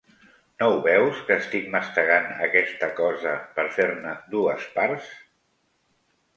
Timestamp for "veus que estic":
0.87-1.67